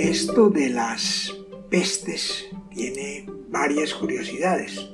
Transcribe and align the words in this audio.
Esto 0.00 0.48
de 0.48 0.70
las 0.70 1.30
pestes 1.68 2.46
tiene 2.70 3.26
varias 3.50 3.92
curiosidades. 3.92 4.88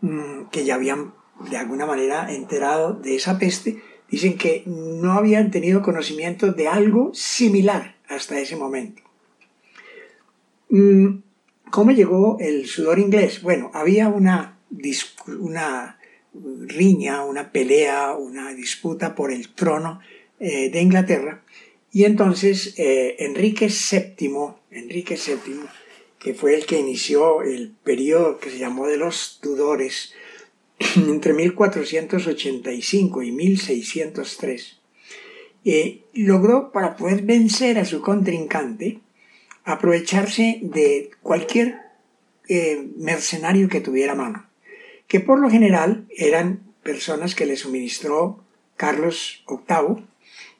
mm, 0.00 0.46
que 0.50 0.64
ya 0.64 0.74
habían 0.76 1.14
de 1.50 1.56
alguna 1.56 1.86
manera 1.86 2.32
enterado 2.32 2.94
de 2.94 3.16
esa 3.16 3.38
peste, 3.38 3.82
dicen 4.10 4.36
que 4.36 4.62
no 4.66 5.12
habían 5.12 5.50
tenido 5.50 5.82
conocimiento 5.82 6.52
de 6.52 6.68
algo 6.68 7.12
similar 7.14 7.96
hasta 8.08 8.38
ese 8.38 8.56
momento. 8.56 9.02
Mm, 10.68 11.22
¿Cómo 11.70 11.90
llegó 11.90 12.36
el 12.40 12.66
sudor 12.66 12.98
inglés? 12.98 13.42
Bueno, 13.42 13.70
había 13.72 14.08
una, 14.08 14.58
riña, 16.66 17.24
una 17.24 17.52
pelea, 17.52 18.12
una 18.12 18.52
disputa 18.52 19.14
por 19.14 19.32
el 19.32 19.48
trono 19.54 20.00
eh, 20.38 20.70
de 20.70 20.80
Inglaterra 20.80 21.42
y 21.92 22.04
entonces 22.04 22.74
eh, 22.78 23.16
Enrique 23.18 23.68
VII, 23.68 24.30
Enrique 24.70 25.16
VII, 25.16 25.60
que 26.22 26.34
fue 26.34 26.54
el 26.54 26.66
que 26.66 26.78
inició 26.78 27.42
el 27.42 27.72
periodo 27.82 28.38
que 28.38 28.50
se 28.50 28.58
llamó 28.58 28.86
de 28.86 28.96
los 28.96 29.40
Tudores, 29.42 30.14
entre 30.96 31.32
1485 31.32 33.22
y 33.22 33.32
1603, 33.32 34.78
eh, 35.64 36.02
logró 36.14 36.70
para 36.70 36.96
poder 36.96 37.22
vencer 37.22 37.78
a 37.78 37.84
su 37.84 38.00
contrincante 38.00 39.00
aprovecharse 39.64 40.60
de 40.62 41.10
cualquier 41.22 41.78
eh, 42.48 42.88
mercenario 42.96 43.68
que 43.68 43.80
tuviera 43.80 44.14
mano, 44.14 44.46
que 45.08 45.20
por 45.20 45.40
lo 45.40 45.50
general 45.50 46.06
eran 46.16 46.62
personas 46.82 47.34
que 47.34 47.46
le 47.46 47.56
suministró 47.56 48.44
Carlos 48.76 49.44
VIII, 49.48 50.04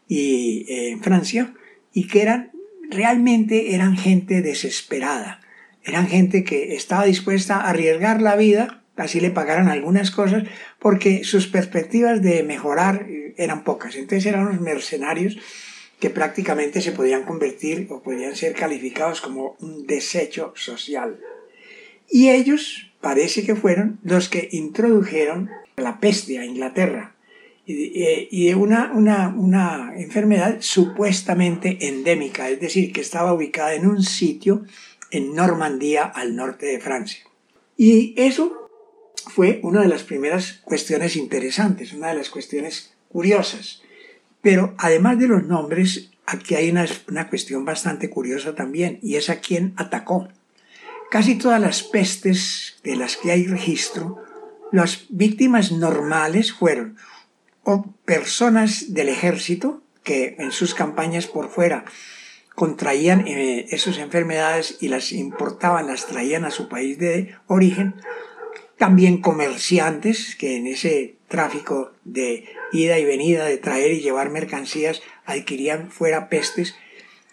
y 0.08 0.66
eh, 0.68 0.90
en 0.90 1.02
Francia 1.02 1.54
y 1.92 2.06
que 2.06 2.22
eran 2.22 2.50
realmente 2.90 3.74
eran 3.74 3.96
gente 3.96 4.42
desesperada, 4.42 5.41
eran 5.84 6.08
gente 6.08 6.44
que 6.44 6.74
estaba 6.74 7.04
dispuesta 7.04 7.56
a 7.56 7.70
arriesgar 7.70 8.22
la 8.22 8.36
vida, 8.36 8.82
así 8.96 9.20
le 9.20 9.30
pagaran 9.30 9.68
algunas 9.68 10.10
cosas, 10.10 10.44
porque 10.78 11.24
sus 11.24 11.46
perspectivas 11.46 12.22
de 12.22 12.42
mejorar 12.42 13.06
eh, 13.08 13.34
eran 13.36 13.64
pocas. 13.64 13.96
Entonces 13.96 14.26
eran 14.26 14.46
unos 14.46 14.60
mercenarios 14.60 15.38
que 15.98 16.10
prácticamente 16.10 16.80
se 16.80 16.92
podían 16.92 17.24
convertir 17.24 17.86
o 17.90 18.02
podían 18.02 18.34
ser 18.36 18.54
calificados 18.54 19.20
como 19.20 19.56
un 19.60 19.86
desecho 19.86 20.52
social. 20.56 21.20
Y 22.10 22.28
ellos 22.30 22.92
parece 23.00 23.44
que 23.44 23.54
fueron 23.54 24.00
los 24.02 24.28
que 24.28 24.48
introdujeron 24.52 25.50
la 25.76 26.00
peste 26.00 26.38
a 26.38 26.44
Inglaterra 26.44 27.14
y 27.64 28.46
de 28.46 28.54
una, 28.54 28.92
una, 28.92 29.28
una, 29.28 29.92
enfermedad 29.96 30.56
supuestamente 30.60 31.78
endémica, 31.86 32.50
es 32.50 32.60
decir, 32.60 32.92
que 32.92 33.00
estaba 33.00 33.32
ubicada 33.32 33.74
en 33.74 33.86
un 33.86 34.02
sitio 34.02 34.64
en 35.12 35.34
Normandía, 35.34 36.04
al 36.04 36.34
norte 36.34 36.66
de 36.66 36.80
Francia. 36.80 37.22
Y 37.76 38.14
eso 38.16 38.68
fue 39.28 39.60
una 39.62 39.82
de 39.82 39.88
las 39.88 40.02
primeras 40.02 40.60
cuestiones 40.64 41.16
interesantes, 41.16 41.92
una 41.92 42.08
de 42.08 42.14
las 42.14 42.30
cuestiones 42.30 42.94
curiosas. 43.08 43.82
Pero 44.40 44.74
además 44.78 45.18
de 45.18 45.28
los 45.28 45.44
nombres, 45.44 46.10
aquí 46.26 46.54
hay 46.54 46.70
una, 46.70 46.86
una 47.08 47.28
cuestión 47.28 47.64
bastante 47.64 48.10
curiosa 48.10 48.54
también, 48.54 48.98
y 49.02 49.16
es 49.16 49.30
a 49.30 49.40
quién 49.40 49.74
atacó. 49.76 50.28
Casi 51.10 51.36
todas 51.36 51.60
las 51.60 51.82
pestes 51.82 52.80
de 52.82 52.96
las 52.96 53.18
que 53.18 53.30
hay 53.30 53.46
registro, 53.46 54.18
las 54.72 55.04
víctimas 55.10 55.70
normales 55.70 56.52
fueron 56.52 56.96
o 57.64 57.94
personas 58.04 58.94
del 58.94 59.10
ejército 59.10 59.82
que 60.02 60.36
en 60.38 60.50
sus 60.50 60.74
campañas 60.74 61.26
por 61.26 61.50
fuera 61.50 61.84
contraían 62.54 63.26
eh, 63.26 63.66
esas 63.70 63.98
enfermedades 63.98 64.78
y 64.80 64.88
las 64.88 65.12
importaban, 65.12 65.86
las 65.86 66.06
traían 66.06 66.44
a 66.44 66.50
su 66.50 66.68
país 66.68 66.98
de 66.98 67.34
origen, 67.46 67.94
también 68.78 69.20
comerciantes 69.20 70.34
que 70.36 70.56
en 70.56 70.66
ese 70.66 71.16
tráfico 71.28 71.92
de 72.04 72.46
ida 72.72 72.98
y 72.98 73.04
venida, 73.04 73.44
de 73.44 73.58
traer 73.58 73.92
y 73.92 74.00
llevar 74.00 74.30
mercancías, 74.30 75.02
adquirían 75.24 75.90
fuera 75.90 76.28
pestes. 76.28 76.74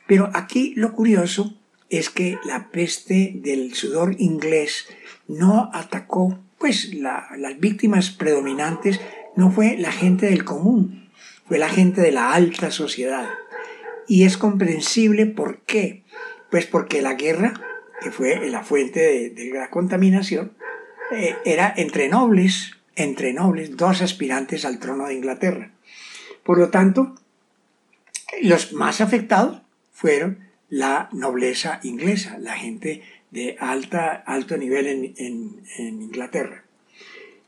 Pero 0.07 0.29
aquí 0.33 0.73
lo 0.75 0.93
curioso 0.93 1.55
es 1.89 2.09
que 2.09 2.37
la 2.45 2.69
peste 2.71 3.33
del 3.35 3.73
sudor 3.73 4.15
inglés 4.19 4.87
no 5.27 5.69
atacó, 5.73 6.39
pues 6.57 6.93
las 6.93 7.59
víctimas 7.59 8.11
predominantes 8.11 8.99
no 9.35 9.51
fue 9.51 9.77
la 9.77 9.91
gente 9.91 10.27
del 10.27 10.43
común, 10.43 11.09
fue 11.47 11.57
la 11.57 11.69
gente 11.69 12.01
de 12.01 12.11
la 12.11 12.33
alta 12.33 12.71
sociedad. 12.71 13.27
Y 14.09 14.25
es 14.25 14.37
comprensible 14.37 15.25
por 15.25 15.59
qué. 15.59 16.03
Pues 16.51 16.65
porque 16.65 17.01
la 17.01 17.13
guerra, 17.13 17.53
que 18.01 18.11
fue 18.11 18.49
la 18.49 18.63
fuente 18.63 19.29
de, 19.29 19.51
la 19.53 19.69
contaminación, 19.69 20.51
eh, 21.11 21.35
era 21.45 21.73
entre 21.77 22.09
nobles, 22.09 22.73
entre 22.95 23.31
nobles, 23.31 23.77
dos 23.77 24.01
aspirantes 24.01 24.65
al 24.65 24.79
trono 24.79 25.07
de 25.07 25.13
Inglaterra. 25.13 25.71
Por 26.43 26.57
lo 26.57 26.69
tanto, 26.69 27.15
los 28.41 28.73
más 28.73 28.99
afectados 28.99 29.61
fueron 29.93 30.39
la 30.69 31.09
nobleza 31.13 31.79
inglesa, 31.83 32.37
la 32.39 32.57
gente 32.57 33.03
de 33.31 33.55
alta, 33.59 34.11
alto 34.25 34.57
nivel 34.57 35.13
en 35.15 36.01
Inglaterra. 36.01 36.63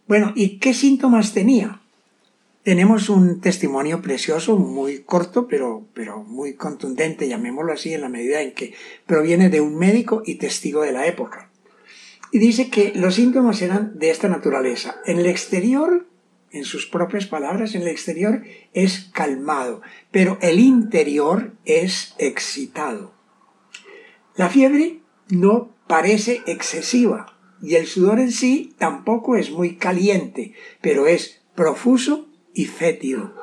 Bueno, 0.08 0.32
¿y 0.36 0.60
qué 0.60 0.74
síntomas 0.74 1.34
tenía? 1.34 1.81
Tenemos 2.64 3.10
un 3.10 3.42
testimonio 3.42 4.04
precioso, 4.04 4.56
muy 4.56 5.00
corto, 5.00 5.48
pero, 5.48 5.88
pero 5.96 6.24
muy 6.24 6.54
contundente, 6.54 7.28
llamémoslo 7.28 7.74
así, 7.74 7.92
en 7.92 8.02
la 8.02 8.10
medida 8.10 8.42
en 8.42 8.54
que 8.54 8.76
proviene 9.08 9.50
de 9.50 9.62
un 9.62 9.78
médico 9.78 10.22
y 10.26 10.36
testigo 10.36 10.84
de 10.84 10.92
la 10.92 11.08
época. 11.08 11.50
Y 12.32 12.38
dice 12.38 12.70
que 12.70 12.94
los 12.94 13.16
síntomas 13.16 13.64
eran 13.64 13.98
de 13.98 14.12
esta 14.12 14.28
naturaleza. 14.30 15.02
En 15.08 15.18
el 15.18 15.26
exterior, 15.26 16.06
en 16.52 16.64
sus 16.64 16.86
propias 16.86 17.26
palabras, 17.26 17.74
en 17.74 17.82
el 17.82 17.88
exterior 17.88 18.44
es 18.74 19.10
calmado, 19.12 19.82
pero 20.12 20.38
el 20.42 20.60
interior 20.60 21.54
es 21.66 22.14
excitado. 22.20 23.12
La 24.36 24.50
fiebre 24.50 25.00
no 25.30 25.74
parece 25.88 26.44
excesiva, 26.46 27.36
y 27.60 27.74
el 27.74 27.88
sudor 27.88 28.20
en 28.20 28.32
sí 28.32 28.76
tampoco 28.78 29.36
es 29.36 29.50
muy 29.50 29.78
caliente, 29.78 30.54
pero 30.80 31.08
es 31.08 31.42
profuso 31.56 32.28
y 32.54 32.66
fétido. 32.66 33.34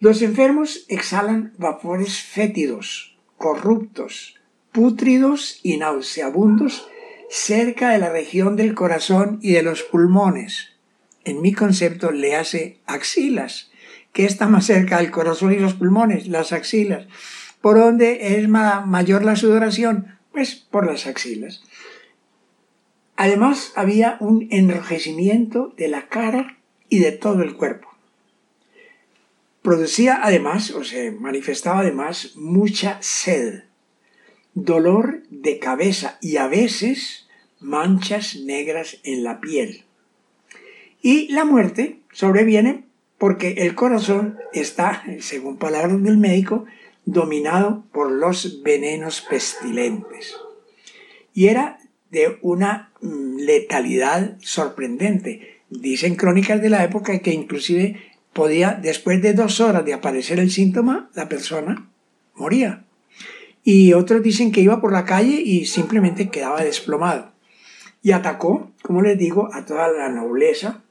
Los 0.00 0.22
enfermos 0.22 0.84
exhalan 0.88 1.54
vapores 1.56 2.20
fétidos, 2.20 3.16
corruptos, 3.38 4.40
pútridos 4.72 5.60
y 5.62 5.76
nauseabundos, 5.76 6.88
cerca 7.30 7.90
de 7.90 7.98
la 7.98 8.10
región 8.10 8.56
del 8.56 8.74
corazón 8.74 9.38
y 9.40 9.52
de 9.52 9.62
los 9.62 9.82
pulmones. 9.82 10.70
En 11.24 11.40
mi 11.40 11.52
concepto 11.52 12.10
le 12.10 12.36
hace 12.36 12.80
axilas. 12.86 13.70
¿Qué 14.12 14.26
está 14.26 14.46
más 14.46 14.66
cerca 14.66 14.98
del 14.98 15.10
corazón 15.10 15.52
y 15.52 15.58
los 15.58 15.74
pulmones? 15.74 16.28
Las 16.28 16.52
axilas. 16.52 17.06
¿Por 17.60 17.78
dónde 17.78 18.38
es 18.38 18.48
mayor 18.48 19.24
la 19.24 19.36
sudoración? 19.36 20.18
Pues 20.32 20.54
por 20.54 20.86
las 20.86 21.06
axilas. 21.06 21.62
Además 23.16 23.72
había 23.76 24.16
un 24.20 24.48
enrojecimiento 24.50 25.72
de 25.76 25.88
la 25.88 26.08
cara 26.08 26.58
y 26.94 27.00
de 27.00 27.10
todo 27.10 27.42
el 27.42 27.56
cuerpo. 27.56 27.88
Producía 29.62 30.20
además, 30.22 30.70
o 30.70 30.84
se 30.84 31.10
manifestaba 31.10 31.80
además, 31.80 32.36
mucha 32.36 32.98
sed, 33.02 33.64
dolor 34.54 35.24
de 35.28 35.58
cabeza 35.58 36.18
y 36.20 36.36
a 36.36 36.46
veces 36.46 37.26
manchas 37.58 38.36
negras 38.36 38.98
en 39.02 39.24
la 39.24 39.40
piel. 39.40 39.82
Y 41.02 41.32
la 41.32 41.44
muerte 41.44 41.98
sobreviene 42.12 42.84
porque 43.18 43.54
el 43.58 43.74
corazón 43.74 44.38
está, 44.52 45.02
según 45.18 45.56
palabras 45.56 46.00
del 46.00 46.18
médico, 46.18 46.64
dominado 47.06 47.82
por 47.92 48.12
los 48.12 48.62
venenos 48.62 49.20
pestilentes. 49.20 50.36
Y 51.32 51.48
era 51.48 51.80
de 52.10 52.38
una 52.40 52.92
mm, 53.00 53.38
letalidad 53.38 54.38
sorprendente. 54.40 55.53
Dicen 55.80 56.14
crónicas 56.14 56.62
de 56.62 56.70
la 56.70 56.84
época 56.84 57.18
que 57.18 57.32
inclusive 57.32 58.00
podía, 58.32 58.78
después 58.80 59.20
de 59.22 59.32
dos 59.32 59.60
horas 59.60 59.84
de 59.84 59.94
aparecer 59.94 60.38
el 60.38 60.50
síntoma, 60.50 61.10
la 61.14 61.28
persona 61.28 61.88
moría. 62.34 62.84
Y 63.62 63.92
otros 63.92 64.22
dicen 64.22 64.52
que 64.52 64.60
iba 64.60 64.80
por 64.80 64.92
la 64.92 65.04
calle 65.04 65.40
y 65.40 65.66
simplemente 65.66 66.28
quedaba 66.28 66.62
desplomado. 66.62 67.32
Y 68.02 68.12
atacó, 68.12 68.70
como 68.82 69.02
les 69.02 69.18
digo, 69.18 69.48
a 69.52 69.64
toda 69.64 69.88
la 69.88 70.10
nobleza, 70.10 70.82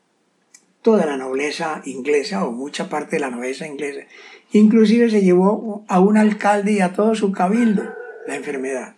toda 0.82 1.06
la 1.06 1.18
nobleza 1.18 1.82
inglesa 1.86 2.46
o 2.46 2.52
mucha 2.52 2.90
parte 2.90 3.16
de 3.16 3.22
la 3.22 3.30
nobleza 3.30 3.68
inglesa. 3.68 4.08
Inclusive 4.52 5.10
se 5.10 5.22
llevó 5.22 5.86
a 5.88 6.00
un 6.00 6.18
alcalde 6.18 6.74
y 6.74 6.80
a 6.82 6.94
todo 6.94 7.16
su 7.16 7.32
cabildo 7.32 7.84
la 8.28 8.36
enfermedad. 8.36 8.96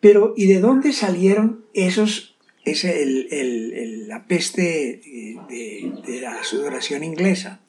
Pero 0.00 0.34
¿y 0.36 0.46
de 0.46 0.60
dónde 0.60 0.92
salieron 0.92 1.64
esos, 1.74 2.31
ese, 2.64 3.02
el, 3.02 4.08
la 4.08 4.26
peste 4.26 5.00
de, 5.48 5.92
de 6.06 6.20
la 6.20 6.42
sudoración 6.44 7.04
inglesa? 7.04 7.60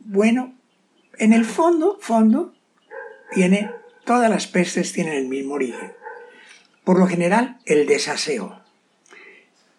Bueno, 0.00 0.54
en 1.18 1.32
el 1.32 1.44
fondo, 1.44 1.98
fondo, 2.00 2.54
tiene, 3.32 3.70
todas 4.04 4.30
las 4.30 4.46
pestes 4.46 4.92
tienen 4.92 5.14
el 5.14 5.28
mismo 5.28 5.54
origen. 5.54 5.92
Por 6.84 6.98
lo 6.98 7.06
general, 7.06 7.58
el 7.64 7.86
desaseo. 7.86 8.60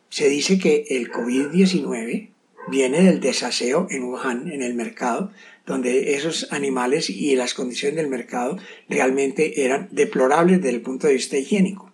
Se 0.09 0.29
dice 0.29 0.59
que 0.59 0.85
el 0.89 1.11
COVID-19 1.11 2.29
viene 2.67 3.01
del 3.01 3.19
desaseo 3.19 3.87
en 3.89 4.03
Wuhan, 4.03 4.51
en 4.51 4.61
el 4.61 4.73
mercado, 4.73 5.31
donde 5.65 6.15
esos 6.15 6.51
animales 6.51 7.09
y 7.09 7.35
las 7.35 7.53
condiciones 7.53 7.97
del 7.97 8.07
mercado 8.07 8.57
realmente 8.89 9.63
eran 9.65 9.89
deplorables 9.91 10.61
desde 10.61 10.75
el 10.75 10.81
punto 10.81 11.07
de 11.07 11.13
vista 11.13 11.37
higiénico. 11.37 11.92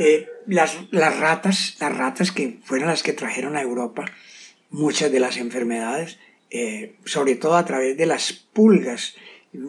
Eh, 0.00 0.28
las, 0.46 0.78
las, 0.90 1.20
ratas, 1.20 1.76
las 1.78 1.94
ratas 1.94 2.32
que 2.32 2.58
fueron 2.64 2.88
las 2.88 3.02
que 3.02 3.12
trajeron 3.12 3.54
a 3.56 3.60
Europa 3.60 4.06
muchas 4.70 5.12
de 5.12 5.20
las 5.20 5.36
enfermedades, 5.36 6.18
eh, 6.50 6.94
sobre 7.04 7.34
todo 7.34 7.54
a 7.56 7.66
través 7.66 7.98
de 7.98 8.06
las 8.06 8.32
pulgas 8.32 9.14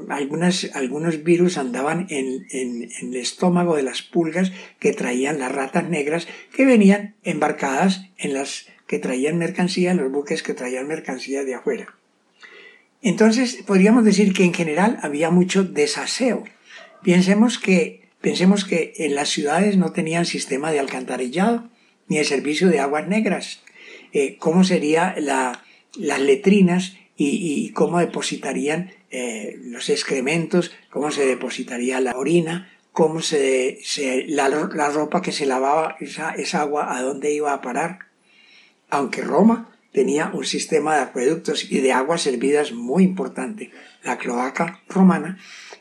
algunas, 0.10 0.70
algunos 0.74 1.24
virus 1.24 1.58
andaban 1.58 2.08
en, 2.10 2.46
el 2.52 3.16
estómago 3.16 3.76
de 3.76 3.84
las 3.84 4.02
pulgas 4.02 4.52
que 4.80 4.94
traían 4.94 5.40
las 5.40 5.52
ratas 5.52 5.90
negras 5.90 6.28
que 6.56 6.66
venían 6.66 7.16
embarcadas 7.24 8.06
en 8.18 8.34
las 8.34 8.68
que 8.88 9.00
traían 9.00 9.38
mercancía, 9.38 9.92
en 9.92 9.98
los 9.98 10.12
buques 10.12 10.44
que 10.44 10.54
traían 10.54 10.88
mercancía 10.88 11.44
de 11.44 11.56
afuera. 11.56 11.96
Entonces, 13.02 13.64
podríamos 13.66 14.06
decir 14.06 14.34
que 14.34 14.44
en 14.44 14.54
general 14.54 15.00
había 15.02 15.32
mucho 15.32 15.64
desaseo. 15.64 16.44
Pensemos 17.04 17.58
que, 17.58 18.01
pensemos 18.22 18.66
que 18.66 18.94
en 18.98 19.16
las 19.16 19.30
ciudades 19.30 19.78
no 19.78 19.92
tenían 19.92 20.26
sistema 20.26 20.72
de 20.72 20.80
alcantarillado 20.80 21.70
ni 22.08 22.18
de 22.18 22.24
servicio 22.24 22.70
de 22.70 22.80
aguas 22.80 23.08
negras. 23.08 23.62
Eh, 24.14 24.38
¿Cómo 24.38 24.64
serían 24.64 25.14
la, 25.26 25.64
las 25.98 26.20
letrinas 26.20 26.98
y, 27.16 27.66
y 27.66 27.72
cómo 27.72 28.00
depositarían 28.00 28.92
eh, 29.14 29.60
los 29.66 29.90
excrementos, 29.90 30.72
cómo 30.90 31.12
se 31.12 31.26
depositaría 31.26 32.00
la 32.00 32.14
orina, 32.18 32.72
cómo 32.94 33.22
se, 33.22 33.80
la, 34.28 34.48
ropa 34.48 35.22
que 35.22 35.34
se 35.34 35.46
lavaba, 35.46 35.98
esa, 36.00 36.32
esa 36.32 36.62
agua, 36.62 36.96
a 36.96 37.02
dónde 37.02 37.34
iba 37.34 37.52
a 37.52 37.62
parar. 37.62 38.00
Aunque 38.90 39.22
Roma 39.22 39.70
tenía 39.92 40.32
un 40.34 40.46
sistema 40.46 40.96
de 40.96 41.02
acueductos 41.02 41.70
y 41.70 41.80
de 41.82 41.92
aguas 41.92 42.22
servidas 42.22 42.72
muy 42.72 43.04
importante, 43.04 43.72
la 44.04 44.18
cloaca 44.18 44.82
romana, 44.88 45.38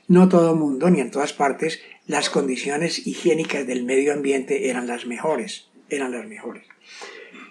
no 0.08 0.28
todo 0.28 0.52
el 0.52 0.58
mundo 0.58 0.90
ni 0.90 1.00
en 1.00 1.12
todas 1.12 1.32
partes 1.32 1.80
las 2.10 2.28
condiciones 2.28 3.06
higiénicas 3.06 3.66
del 3.68 3.84
medio 3.84 4.12
ambiente 4.12 4.68
eran 4.68 4.88
las 4.88 5.06
mejores, 5.06 5.68
eran 5.88 6.10
las 6.10 6.26
mejores. 6.26 6.64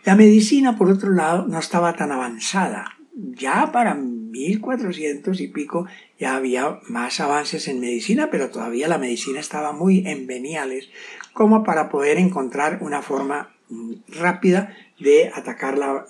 La 0.03 0.15
medicina, 0.15 0.77
por 0.77 0.91
otro 0.91 1.11
lado, 1.11 1.47
no 1.47 1.59
estaba 1.59 1.95
tan 1.95 2.11
avanzada 2.11 2.97
ya 3.13 3.71
para 3.71 3.95
1400 3.95 5.39
y 5.39 5.47
pico 5.47 5.85
ya 6.19 6.35
había 6.35 6.79
más 6.87 7.21
avances 7.21 7.69
en 7.69 7.79
medicina, 7.79 8.29
pero 8.29 8.49
todavía 8.49 8.89
la 8.89 8.97
medicina 8.97 9.39
estaba 9.39 9.71
muy 9.71 10.05
en 10.05 10.27
veniales 10.27 10.89
como 11.31 11.63
para 11.63 11.89
poder 11.89 12.17
encontrar 12.17 12.79
una 12.81 13.01
forma 13.01 13.55
mm, 13.69 13.93
rápida 14.09 14.75
de 14.99 15.31
atacar 15.33 15.77
la, 15.77 16.05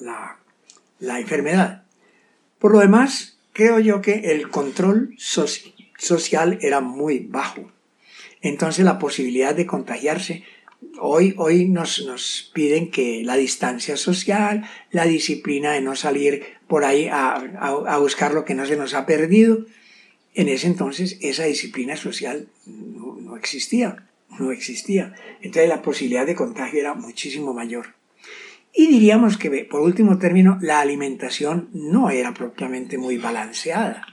la, 1.00 1.20
enfermedad. 1.20 1.84
Por 2.58 2.72
lo 2.74 2.80
demás, 2.80 3.38
creo 3.54 3.78
yo 3.78 4.02
que 4.02 4.32
el 4.32 4.50
control 4.50 5.16
social 5.18 6.58
era 6.62 6.80
muy 6.82 7.20
bajo. 7.20 7.72
Entonces 8.42 8.86
la 8.86 9.00
posibilidad 9.00 9.56
de 9.56 9.66
contagiarse 9.66 10.44
Hoy, 11.02 11.34
hoy 11.38 11.66
nos, 11.66 12.06
nos, 12.06 12.52
piden 12.54 12.90
que 12.90 13.22
la 13.24 13.36
distancia 13.36 13.98
social, 13.98 14.66
la 14.92 15.06
disciplina 15.06 15.74
de 15.74 15.82
no 15.82 15.96
salir 15.96 16.44
por 16.68 16.86
ahí 16.86 17.08
a, 17.08 17.36
a, 17.36 17.98
buscar 17.98 18.34
lo 18.34 18.46
que 18.46 18.54
no 18.54 18.66
se 18.66 18.78
nos 18.78 18.94
ha 18.94 19.06
perdido. 19.06 19.66
En 20.34 20.48
ese 20.48 20.68
entonces 20.68 21.18
esa 21.22 21.44
disciplina 21.44 21.98
social 21.98 22.48
no, 22.66 23.18
no 23.20 23.36
existía, 23.36 24.08
no 24.40 24.52
existía. 24.52 25.14
Entonces 25.42 25.68
la 25.68 25.82
posibilidad 25.82 26.26
de 26.26 26.36
contagio 26.36 26.80
era 26.80 26.94
muchísimo 26.94 27.54
mayor. 27.54 27.96
Y 28.74 28.88
diríamos 28.88 29.38
que, 29.38 29.66
por 29.66 29.82
último 29.82 30.18
término, 30.18 30.58
la 30.62 30.80
alimentación 30.80 31.70
no 31.74 32.10
era 32.10 32.34
propiamente 32.34 32.98
muy 32.98 33.18
balanceada, 33.18 34.06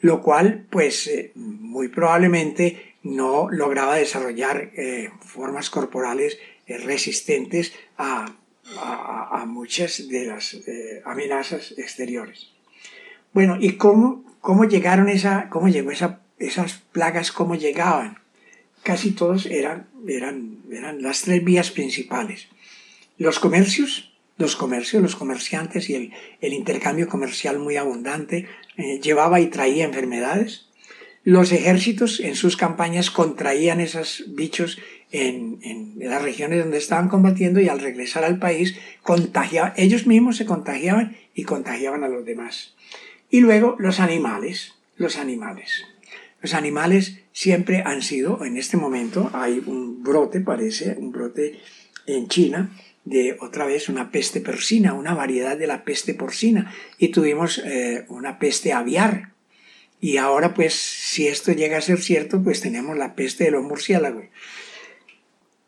lo 0.00 0.22
cual, 0.22 0.66
pues, 0.70 1.08
eh, 1.08 1.32
muy 1.34 1.88
probablemente 1.88 2.95
no 3.06 3.48
lograba 3.50 3.96
desarrollar 3.96 4.72
eh, 4.76 5.10
formas 5.20 5.70
corporales 5.70 6.38
eh, 6.66 6.78
resistentes 6.78 7.72
a, 7.96 8.34
muchas 9.46 10.08
de 10.08 10.26
las 10.26 10.54
eh, 10.54 11.00
amenazas 11.04 11.72
exteriores. 11.78 12.48
Bueno, 13.32 13.56
¿y 13.60 13.76
cómo, 13.76 14.24
cómo 14.40 14.64
llegaron 14.64 15.08
esa, 15.08 15.48
cómo 15.50 15.68
llegó 15.68 15.92
esa, 15.92 16.20
esas 16.38 16.82
plagas, 16.90 17.30
cómo 17.30 17.54
llegaban? 17.54 18.18
Casi 18.82 19.12
todos 19.12 19.46
eran, 19.46 19.88
eran, 20.08 20.62
eran 20.70 21.00
las 21.00 21.22
tres 21.22 21.44
vías 21.44 21.70
principales. 21.70 22.48
Los 23.18 23.38
comercios, 23.38 24.12
los 24.36 24.56
comercios, 24.56 25.00
los 25.00 25.14
comerciantes 25.14 25.88
y 25.88 26.12
el 26.40 26.52
intercambio 26.52 27.08
comercial 27.08 27.60
muy 27.60 27.76
abundante 27.76 28.48
llevaba 29.00 29.40
y 29.40 29.46
traía 29.46 29.84
enfermedades 29.84 30.65
los 31.26 31.50
ejércitos 31.50 32.20
en 32.20 32.36
sus 32.36 32.56
campañas 32.56 33.10
contraían 33.10 33.80
esos 33.80 34.26
bichos 34.28 34.78
en, 35.10 35.94
las 35.98 36.22
regiones 36.22 36.60
donde 36.60 36.78
estaban 36.78 37.08
combatiendo 37.08 37.58
y 37.60 37.68
al 37.68 37.80
regresar 37.80 38.22
al 38.22 38.38
país 38.38 38.78
contagiaban, 39.02 39.72
ellos 39.76 40.06
mismos 40.06 40.36
se 40.36 40.46
contagiaban 40.46 41.16
y 41.34 41.42
contagiaban 41.42 42.04
a 42.04 42.08
los 42.08 42.24
demás. 42.24 42.76
Y 43.28 43.40
luego 43.40 43.74
los 43.80 43.98
animales, 43.98 44.74
los 44.98 45.16
animales. 45.16 45.84
Los 46.42 46.54
animales 46.54 47.18
siempre 47.32 47.82
han 47.84 48.02
sido, 48.02 48.44
en 48.44 48.56
este 48.56 48.76
momento 48.76 49.28
hay 49.34 49.60
un 49.66 50.04
brote, 50.04 50.40
parece, 50.40 50.94
un 50.96 51.10
brote 51.10 51.58
en 52.06 52.28
China, 52.28 52.70
de 53.04 53.36
otra 53.40 53.66
vez 53.66 53.88
una 53.88 54.12
peste 54.12 54.40
porcina, 54.40 54.94
una 54.94 55.12
variedad 55.12 55.58
de 55.58 55.66
la 55.66 55.84
peste 55.84 56.14
porcina, 56.14 56.72
y 56.98 57.08
tuvimos 57.08 57.58
eh, 57.58 58.04
una 58.10 58.38
peste 58.38 58.72
aviar, 58.72 59.34
y 60.00 60.18
ahora, 60.18 60.54
pues, 60.54 60.74
si 60.74 61.26
esto 61.26 61.52
llega 61.52 61.78
a 61.78 61.82
ser 61.82 62.00
cierto, 62.00 62.42
pues 62.42 62.60
tenemos 62.60 62.96
la 62.96 63.14
peste 63.14 63.44
de 63.44 63.50
los 63.52 63.64
murciélagos. 63.64 64.24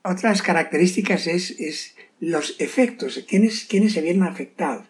Otras 0.03 0.43
características 0.43 1.27
es, 1.27 1.95
los 2.21 2.57
efectos, 2.59 3.25
quiénes, 3.29 3.65
quiénes 3.65 3.93
se 3.93 4.03
vieron 4.03 4.25
afectados. 4.25 4.87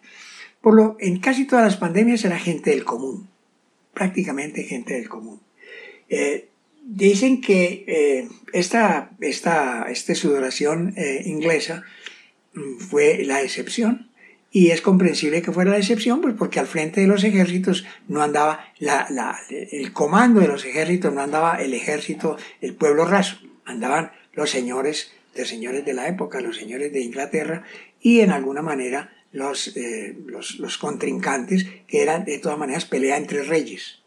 Por 0.61 0.75
lo, 0.75 0.97
en 0.99 1.19
casi 1.19 1.45
todas 1.45 1.65
las 1.65 1.77
pandemias 1.77 2.25
era 2.25 2.37
gente 2.37 2.71
del 2.71 2.83
común, 2.83 3.29
prácticamente 3.93 4.63
gente 4.63 4.93
del 4.95 5.07
común. 5.07 5.41
Eh, 6.09 6.49
Dicen 6.91 7.39
que 7.39 7.85
eh, 7.87 8.27
esta, 8.51 9.11
esta, 9.19 9.85
sudoración 10.15 10.95
eh, 10.97 11.21
inglesa 11.25 11.83
mm, 12.55 12.79
fue 12.79 13.23
la 13.25 13.43
excepción. 13.43 14.08
Y 14.51 14.71
es 14.71 14.81
comprensible 14.81 15.41
que 15.41 15.51
fuera 15.51 15.71
la 15.71 15.77
excepción, 15.77 16.21
pues 16.21 16.33
porque 16.37 16.59
al 16.59 16.65
frente 16.65 17.01
de 17.01 17.07
los 17.07 17.23
ejércitos 17.23 17.85
no 18.07 18.21
andaba 18.21 18.65
la, 18.79 19.07
la, 19.09 19.39
el 19.49 19.93
comando 19.93 20.41
de 20.41 20.47
los 20.47 20.65
ejércitos, 20.65 21.13
no 21.13 21.21
andaba 21.21 21.61
el 21.61 21.73
ejército, 21.73 22.37
el 22.61 22.73
pueblo 22.73 23.05
raso, 23.05 23.37
andaban 23.65 24.11
los 24.33 24.49
señores, 24.49 25.11
de 25.35 25.45
señores 25.45 25.85
de 25.85 25.93
la 25.93 26.07
época, 26.07 26.41
los 26.41 26.57
señores 26.57 26.91
de 26.91 27.01
Inglaterra, 27.01 27.63
y 28.01 28.21
en 28.21 28.31
alguna 28.31 28.61
manera 28.61 29.11
los, 29.31 29.75
eh, 29.77 30.17
los, 30.25 30.59
los, 30.59 30.77
contrincantes, 30.77 31.67
que 31.87 32.01
eran 32.01 32.25
de 32.25 32.39
todas 32.39 32.57
maneras 32.57 32.85
pelea 32.85 33.17
entre 33.17 33.43
reyes. 33.43 33.99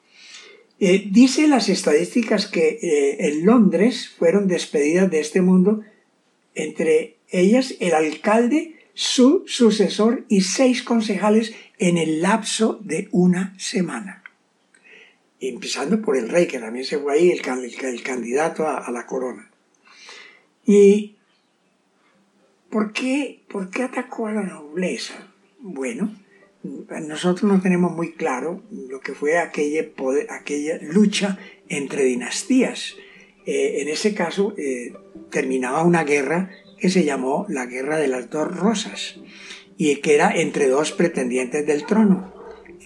Eh, 0.81 1.07
dice 1.11 1.47
las 1.47 1.69
estadísticas 1.69 2.47
que 2.47 2.81
eh, 2.83 3.29
en 3.29 3.47
Londres 3.47 4.09
fueron 4.19 4.49
despedidas 4.49 5.09
de 5.11 5.21
este 5.21 5.41
mundo, 5.41 5.83
entre 6.55 7.19
ellas 7.31 7.75
el 7.79 7.95
alcalde, 7.95 8.75
su 8.95 9.45
sucesor 9.47 10.25
y 10.29 10.43
seis 10.43 10.83
concejales 10.83 11.55
en 11.79 11.99
el 11.99 12.23
lapso 12.23 12.79
de 12.83 13.09
una 13.13 13.59
semana. 13.59 14.23
Empezando 15.41 16.01
por 16.01 16.17
el 16.17 16.29
rey, 16.29 16.47
que 16.47 16.59
también 16.59 16.85
se 16.85 16.99
fue 16.99 17.15
ahí, 17.15 17.31
el, 17.31 17.41
el, 17.41 18.03
candidato 18.03 18.69
a, 18.69 18.91
la 18.91 19.07
corona. 19.07 19.51
¿Y 20.65 21.17
por 22.71 22.93
qué, 22.93 23.43
por 23.49 23.71
qué 23.71 23.83
atacó 23.83 24.29
a 24.29 24.33
la 24.33 24.43
nobleza? 24.43 25.15
Bueno, 25.59 26.15
nosotros 26.63 27.51
no 27.51 27.61
tenemos 27.61 27.93
muy 27.93 28.13
claro 28.13 28.63
lo 28.71 29.01
que 29.01 29.15
fue 29.15 29.39
aquella, 29.39 29.87
aquella 30.29 30.79
lucha 30.83 31.39
entre 31.69 32.05
dinastías. 32.05 32.95
Eh, 33.45 33.83
en 33.83 33.89
ese 33.89 34.15
caso 34.15 34.55
eh, 34.57 34.93
terminaba 35.31 35.83
una 35.83 36.05
guerra 36.05 36.51
que 36.83 36.91
se 36.91 37.05
llamó 37.05 37.47
la 37.49 37.67
Guerra 37.67 37.97
de 37.97 38.09
las 38.09 38.29
Dos 38.29 38.57
Rosas 38.57 39.21
y 39.77 39.95
que 40.01 40.17
era 40.17 40.35
entre 40.35 40.67
dos 40.67 40.91
pretendientes 40.91 41.65
del 41.65 41.87
trono, 41.87 42.35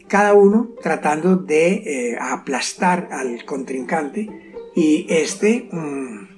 cada 0.07 0.35
uno 0.35 0.75
tratando 0.83 1.37
de 1.37 1.73
eh, 1.73 2.19
aplastar 2.21 3.09
al 3.11 3.47
contrincante 3.47 4.29
y 4.75 5.07
este, 5.09 5.71
mm, 5.73 6.29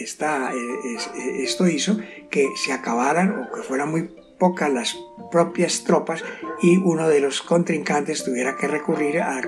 esto 0.00 1.68
hizo 1.68 1.98
que 2.30 2.48
se 2.56 2.72
acabaran 2.72 3.42
o 3.42 3.54
que 3.54 3.60
fueran 3.60 3.90
muy 3.90 4.08
pocas 4.38 4.72
las 4.72 4.96
propias 5.30 5.84
tropas 5.84 6.24
y 6.62 6.78
uno 6.78 7.08
de 7.08 7.20
los 7.20 7.42
contrincantes 7.42 8.24
tuviera 8.24 8.56
que 8.56 8.68
recurrir 8.68 9.20
a 9.20 9.42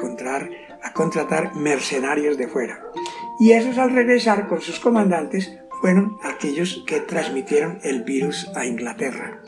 contratar 0.93 1.57
mercenarios 1.57 2.37
de 2.37 2.47
fuera. 2.47 2.85
Y 3.41 3.53
esos 3.53 3.79
al 3.79 3.95
regresar 3.95 4.49
con 4.49 4.61
sus 4.61 4.79
comandantes 4.79 5.51
fueron 5.81 6.17
aquellos 6.23 6.83
que 6.87 7.01
transmitieron 7.01 7.79
el 7.83 8.03
virus 8.03 8.49
a 8.55 8.67
Inglaterra. 8.67 9.39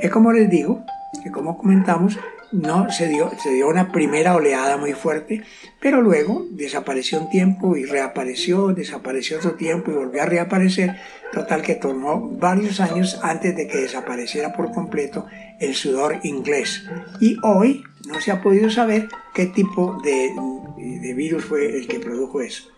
Que 0.00 0.10
como 0.10 0.32
les 0.32 0.48
digo, 0.48 0.84
que 1.22 1.30
como 1.30 1.58
comentamos, 1.58 2.18
no 2.52 2.90
se 2.90 3.08
dio, 3.08 3.30
se 3.42 3.50
dio 3.50 3.68
una 3.68 3.92
primera 3.92 4.34
oleada 4.34 4.76
muy 4.76 4.92
fuerte, 4.92 5.42
pero 5.80 6.00
luego 6.00 6.46
desapareció 6.50 7.20
un 7.20 7.30
tiempo 7.30 7.76
y 7.76 7.84
reapareció, 7.84 8.68
desapareció 8.68 9.38
otro 9.38 9.54
tiempo 9.54 9.90
y 9.90 9.94
volvió 9.94 10.22
a 10.22 10.26
reaparecer, 10.26 10.96
total 11.32 11.62
que 11.62 11.74
tomó 11.74 12.30
varios 12.38 12.80
años 12.80 13.18
antes 13.22 13.56
de 13.56 13.66
que 13.66 13.78
desapareciera 13.78 14.52
por 14.52 14.72
completo 14.72 15.26
el 15.60 15.74
sudor 15.74 16.20
inglés. 16.22 16.84
Y 17.20 17.36
hoy 17.42 17.84
no 18.06 18.20
se 18.20 18.30
ha 18.30 18.40
podido 18.40 18.70
saber 18.70 19.08
qué 19.34 19.46
tipo 19.46 20.00
de, 20.02 20.30
de 20.78 21.14
virus 21.14 21.44
fue 21.44 21.76
el 21.76 21.88
que 21.88 21.98
produjo 21.98 22.40
eso. 22.40 22.70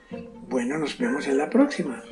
Bueno, 0.49 0.79
nos 0.79 0.97
vemos 0.97 1.29
en 1.29 1.37
la 1.37 1.51
próxima. 1.51 2.03